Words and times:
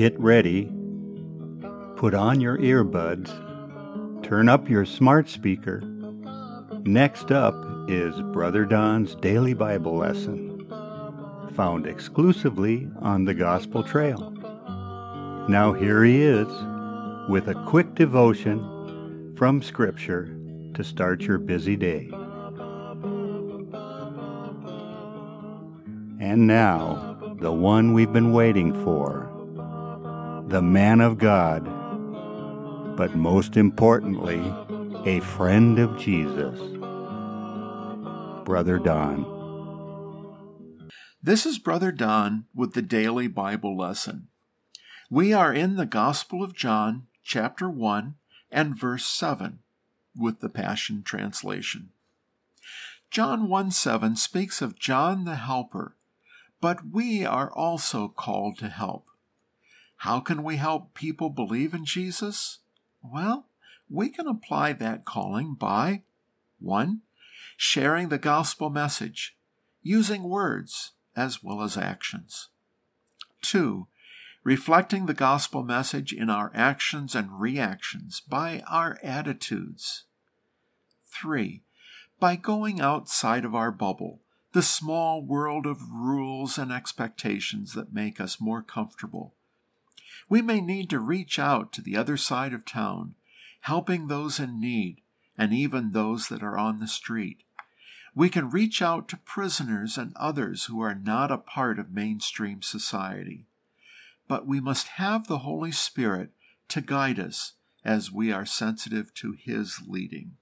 Get 0.00 0.18
ready, 0.18 0.64
put 1.96 2.14
on 2.14 2.40
your 2.40 2.56
earbuds, 2.56 3.28
turn 4.22 4.48
up 4.48 4.66
your 4.66 4.86
smart 4.86 5.28
speaker. 5.28 5.82
Next 6.84 7.30
up 7.30 7.54
is 7.86 8.14
Brother 8.32 8.64
Don's 8.64 9.14
Daily 9.16 9.52
Bible 9.52 9.98
Lesson, 9.98 10.66
found 11.54 11.86
exclusively 11.86 12.88
on 13.00 13.26
the 13.26 13.34
Gospel 13.34 13.82
Trail. 13.82 14.30
Now 15.50 15.74
here 15.74 16.02
he 16.02 16.22
is 16.22 16.48
with 17.28 17.48
a 17.48 17.62
quick 17.68 17.94
devotion 17.94 19.34
from 19.36 19.60
Scripture 19.60 20.34
to 20.76 20.82
start 20.82 21.20
your 21.20 21.36
busy 21.36 21.76
day. 21.76 22.08
And 26.22 26.46
now, 26.46 27.36
the 27.38 27.52
one 27.52 27.92
we've 27.92 28.14
been 28.14 28.32
waiting 28.32 28.72
for, 28.82 29.29
the 30.50 30.60
man 30.60 31.00
of 31.00 31.16
God, 31.16 31.64
but 32.96 33.14
most 33.14 33.56
importantly, 33.56 34.42
a 35.06 35.20
friend 35.20 35.78
of 35.78 35.96
Jesus, 35.96 36.58
Brother 38.44 38.80
Don. 38.80 39.24
This 41.22 41.46
is 41.46 41.60
Brother 41.60 41.92
Don 41.92 42.46
with 42.52 42.74
the 42.74 42.82
daily 42.82 43.28
Bible 43.28 43.78
lesson. 43.78 44.26
We 45.08 45.32
are 45.32 45.54
in 45.54 45.76
the 45.76 45.86
Gospel 45.86 46.42
of 46.42 46.56
John, 46.56 47.06
chapter 47.22 47.70
1 47.70 48.16
and 48.50 48.76
verse 48.76 49.06
7 49.06 49.60
with 50.16 50.40
the 50.40 50.48
Passion 50.48 51.04
Translation. 51.04 51.90
John 53.08 53.48
1 53.48 53.70
7 53.70 54.16
speaks 54.16 54.60
of 54.60 54.76
John 54.76 55.26
the 55.26 55.36
Helper, 55.36 55.96
but 56.60 56.90
we 56.90 57.24
are 57.24 57.52
also 57.52 58.08
called 58.08 58.58
to 58.58 58.68
help. 58.68 59.06
How 60.00 60.20
can 60.20 60.42
we 60.42 60.56
help 60.56 60.94
people 60.94 61.28
believe 61.28 61.74
in 61.74 61.84
Jesus? 61.84 62.60
Well, 63.02 63.46
we 63.88 64.08
can 64.08 64.26
apply 64.26 64.72
that 64.74 65.04
calling 65.04 65.54
by 65.54 66.02
1. 66.58 67.02
Sharing 67.56 68.08
the 68.08 68.18
gospel 68.18 68.70
message, 68.70 69.36
using 69.82 70.22
words 70.22 70.92
as 71.14 71.42
well 71.42 71.62
as 71.62 71.76
actions. 71.76 72.48
2 73.42 73.86
reflecting 74.42 75.04
the 75.04 75.12
gospel 75.12 75.62
message 75.62 76.14
in 76.14 76.30
our 76.30 76.50
actions 76.54 77.14
and 77.14 77.38
reactions 77.38 78.20
by 78.20 78.62
our 78.66 78.98
attitudes. 79.02 80.04
3. 81.04 81.62
By 82.18 82.36
going 82.36 82.80
outside 82.80 83.44
of 83.44 83.54
our 83.54 83.70
bubble, 83.70 84.20
the 84.52 84.62
small 84.62 85.22
world 85.22 85.66
of 85.66 85.90
rules 85.90 86.56
and 86.56 86.72
expectations 86.72 87.74
that 87.74 87.92
make 87.92 88.18
us 88.18 88.40
more 88.40 88.62
comfortable. 88.62 89.34
We 90.28 90.42
may 90.42 90.60
need 90.60 90.90
to 90.90 90.98
reach 90.98 91.38
out 91.38 91.72
to 91.74 91.82
the 91.82 91.96
other 91.96 92.16
side 92.16 92.52
of 92.52 92.64
town, 92.64 93.14
helping 93.62 94.08
those 94.08 94.38
in 94.38 94.60
need 94.60 95.02
and 95.36 95.52
even 95.52 95.92
those 95.92 96.28
that 96.28 96.42
are 96.42 96.58
on 96.58 96.80
the 96.80 96.88
street. 96.88 97.44
We 98.14 98.28
can 98.28 98.50
reach 98.50 98.82
out 98.82 99.08
to 99.08 99.16
prisoners 99.16 99.96
and 99.96 100.12
others 100.16 100.64
who 100.64 100.80
are 100.80 100.94
not 100.94 101.30
a 101.30 101.38
part 101.38 101.78
of 101.78 101.90
mainstream 101.90 102.62
society 102.62 103.46
but 104.30 104.46
we 104.46 104.60
must 104.60 104.86
have 104.86 105.26
the 105.26 105.38
Holy 105.38 105.72
Spirit 105.72 106.30
to 106.68 106.80
guide 106.80 107.18
us 107.18 107.54
as 107.84 108.12
we 108.12 108.30
are 108.30 108.46
sensitive 108.46 109.12
to 109.12 109.32
His 109.32 109.80
leading. 109.84 110.36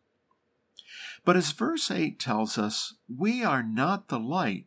But 1.25 1.39
as 1.39 1.53
verse 1.53 1.91
8 1.91 2.21
tells 2.21 2.59
us, 2.59 2.97
we 3.09 3.43
are 3.43 3.63
not 3.63 4.09
the 4.09 4.21
light, 4.21 4.67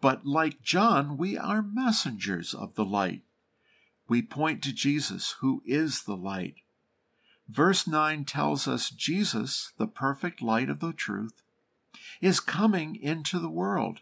but 0.00 0.24
like 0.24 0.62
John, 0.62 1.18
we 1.18 1.36
are 1.36 1.60
messengers 1.60 2.54
of 2.54 2.76
the 2.76 2.84
light. 2.86 3.24
We 4.08 4.22
point 4.22 4.62
to 4.62 4.72
Jesus, 4.72 5.36
who 5.40 5.62
is 5.64 6.02
the 6.02 6.16
light. 6.16 6.56
Verse 7.48 7.86
9 7.86 8.24
tells 8.24 8.66
us 8.66 8.90
Jesus, 8.90 9.72
the 9.78 9.86
perfect 9.86 10.42
light 10.42 10.68
of 10.68 10.80
the 10.80 10.92
truth, 10.92 11.42
is 12.20 12.40
coming 12.40 12.96
into 12.96 13.38
the 13.38 13.50
world. 13.50 14.00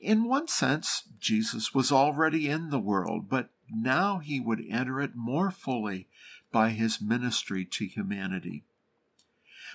In 0.00 0.24
one 0.24 0.48
sense, 0.48 1.04
Jesus 1.18 1.72
was 1.74 1.92
already 1.92 2.48
in 2.48 2.70
the 2.70 2.80
world, 2.80 3.28
but 3.28 3.50
now 3.70 4.18
he 4.18 4.40
would 4.40 4.64
enter 4.68 5.00
it 5.00 5.14
more 5.14 5.50
fully 5.50 6.08
by 6.50 6.70
his 6.70 7.00
ministry 7.00 7.64
to 7.64 7.86
humanity. 7.86 8.64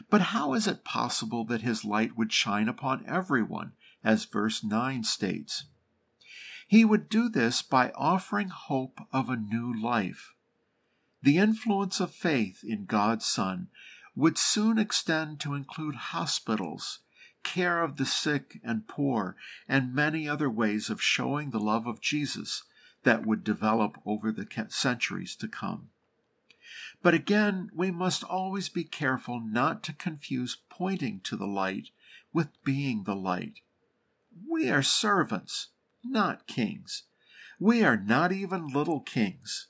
But 0.09 0.22
how 0.22 0.53
is 0.53 0.68
it 0.68 0.84
possible 0.84 1.44
that 1.46 1.62
his 1.62 1.84
light 1.84 2.18
would 2.18 2.31
shine 2.31 2.68
upon 2.68 3.06
everyone, 3.07 3.74
as 4.03 4.25
verse 4.25 4.63
9 4.63 5.03
states? 5.03 5.66
He 6.67 6.83
would 6.83 7.07
do 7.07 7.29
this 7.29 7.61
by 7.61 7.91
offering 7.95 8.50
hope 8.50 9.00
of 9.13 9.29
a 9.29 9.38
new 9.38 9.73
life. 9.73 10.33
The 11.23 11.38
influence 11.38 12.00
of 12.01 12.11
faith 12.11 12.63
in 12.63 12.85
God's 12.85 13.25
Son 13.25 13.69
would 14.16 14.38
soon 14.38 14.77
extend 14.77 15.39
to 15.39 15.53
include 15.53 15.95
hospitals, 15.95 17.00
care 17.44 17.81
of 17.81 17.95
the 17.95 18.06
sick 18.06 18.59
and 18.63 18.88
poor, 18.88 19.38
and 19.67 19.95
many 19.95 20.27
other 20.27 20.50
ways 20.50 20.89
of 20.89 21.01
showing 21.01 21.51
the 21.51 21.59
love 21.59 21.88
of 21.88 22.01
Jesus 22.01 22.63
that 23.03 23.25
would 23.25 23.44
develop 23.44 23.97
over 24.06 24.31
the 24.31 24.45
centuries 24.69 25.35
to 25.38 25.47
come. 25.47 25.89
But 27.01 27.13
again, 27.13 27.69
we 27.73 27.91
must 27.91 28.23
always 28.23 28.67
be 28.67 28.83
careful 28.83 29.39
not 29.39 29.83
to 29.83 29.94
confuse 29.94 30.57
pointing 30.69 31.22
to 31.22 31.38
the 31.38 31.47
light 31.47 31.91
with 32.33 32.61
being 32.66 33.03
the 33.03 33.16
light. 33.16 33.61
We 34.50 34.69
are 34.69 34.83
servants, 34.83 35.69
not 36.09 36.47
kings. 36.47 37.03
We 37.59 37.84
are 37.84 37.97
not 37.97 38.31
even 38.31 38.68
little 38.68 39.00
kings, 39.00 39.68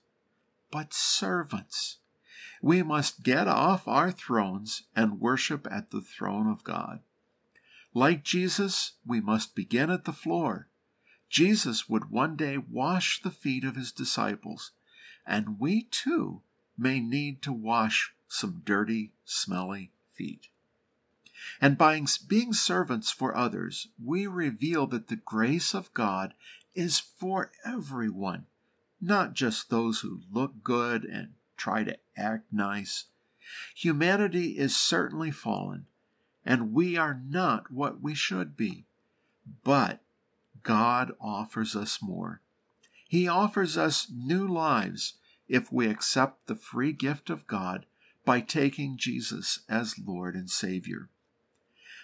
but 0.71 0.93
servants. 0.93 1.97
We 2.61 2.83
must 2.83 3.23
get 3.23 3.47
off 3.47 3.87
our 3.87 4.11
thrones 4.11 4.83
and 4.95 5.19
worship 5.19 5.67
at 5.69 5.91
the 5.91 6.01
throne 6.01 6.49
of 6.49 6.63
God. 6.63 7.01
Like 7.93 8.23
Jesus, 8.23 8.93
we 9.05 9.21
must 9.21 9.55
begin 9.55 9.89
at 9.89 10.05
the 10.05 10.13
floor. 10.13 10.67
Jesus 11.29 11.89
would 11.89 12.09
one 12.09 12.35
day 12.35 12.57
wash 12.57 13.21
the 13.21 13.31
feet 13.31 13.63
of 13.63 13.75
his 13.75 13.91
disciples, 13.91 14.71
and 15.25 15.59
we 15.59 15.83
too 15.83 16.41
may 16.77 16.99
need 16.99 17.41
to 17.43 17.53
wash 17.53 18.13
some 18.27 18.61
dirty, 18.63 19.13
smelly 19.25 19.91
feet. 20.13 20.47
And 21.61 21.77
by 21.77 22.01
being 22.27 22.53
servants 22.53 23.11
for 23.11 23.35
others, 23.35 23.87
we 24.03 24.27
reveal 24.27 24.87
that 24.87 25.07
the 25.07 25.15
grace 25.15 25.73
of 25.73 25.93
God 25.93 26.33
is 26.75 26.99
for 26.99 27.51
everyone, 27.65 28.45
not 29.01 29.33
just 29.33 29.69
those 29.69 30.01
who 30.01 30.21
look 30.31 30.63
good 30.63 31.03
and 31.03 31.33
try 31.57 31.83
to 31.83 31.97
act 32.15 32.51
nice. 32.51 33.05
Humanity 33.75 34.57
is 34.57 34.75
certainly 34.75 35.31
fallen, 35.31 35.85
and 36.45 36.73
we 36.73 36.97
are 36.97 37.21
not 37.27 37.71
what 37.71 38.01
we 38.01 38.13
should 38.13 38.55
be. 38.55 38.85
But 39.63 40.01
God 40.63 41.13
offers 41.21 41.75
us 41.75 41.99
more. 42.01 42.41
He 43.07 43.27
offers 43.27 43.77
us 43.77 44.11
new 44.13 44.47
lives 44.47 45.13
if 45.47 45.71
we 45.71 45.87
accept 45.87 46.47
the 46.47 46.55
free 46.55 46.91
gift 46.91 47.29
of 47.29 47.47
God 47.47 47.85
by 48.25 48.41
taking 48.41 48.97
Jesus 48.97 49.61
as 49.69 49.95
Lord 49.97 50.35
and 50.35 50.49
Savior. 50.49 51.09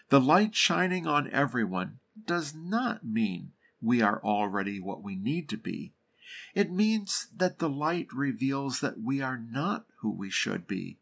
The 0.09 0.19
light 0.19 0.55
shining 0.55 1.07
on 1.07 1.29
everyone 1.31 1.99
does 2.25 2.53
not 2.53 3.05
mean 3.05 3.51
we 3.81 4.01
are 4.01 4.21
already 4.23 4.79
what 4.79 5.03
we 5.03 5.15
need 5.15 5.49
to 5.49 5.57
be. 5.57 5.93
It 6.55 6.71
means 6.71 7.27
that 7.35 7.59
the 7.59 7.69
light 7.69 8.07
reveals 8.13 8.79
that 8.79 9.01
we 9.01 9.21
are 9.21 9.37
not 9.37 9.85
who 9.97 10.11
we 10.11 10.29
should 10.29 10.67
be, 10.67 10.97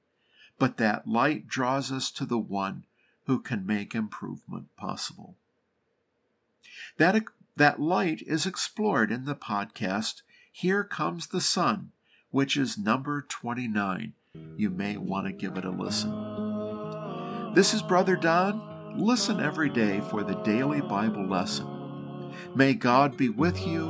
but 0.57 0.77
that 0.77 1.07
light 1.07 1.47
draws 1.47 1.91
us 1.91 2.11
to 2.11 2.25
the 2.25 2.37
one 2.37 2.85
who 3.25 3.39
can 3.39 3.65
make 3.65 3.93
improvement 3.93 4.75
possible. 4.77 5.35
That, 6.97 7.23
that 7.55 7.79
light 7.79 8.21
is 8.25 8.45
explored 8.45 9.11
in 9.11 9.25
the 9.25 9.35
podcast 9.35 10.21
Here 10.51 10.83
Comes 10.83 11.27
the 11.27 11.41
Sun, 11.41 11.91
which 12.29 12.57
is 12.57 12.77
number 12.77 13.25
29. 13.27 14.13
You 14.55 14.69
may 14.69 14.97
want 14.97 15.27
to 15.27 15.33
give 15.33 15.57
it 15.57 15.65
a 15.65 15.69
listen. 15.69 17.53
This 17.53 17.73
is 17.73 17.81
Brother 17.81 18.15
Don. 18.15 18.70
Listen 18.95 19.39
every 19.39 19.69
day 19.69 20.01
for 20.09 20.23
the 20.23 20.33
daily 20.43 20.81
Bible 20.81 21.25
lesson. 21.25 21.67
May 22.55 22.73
God 22.73 23.15
be 23.15 23.29
with 23.29 23.65
you, 23.65 23.85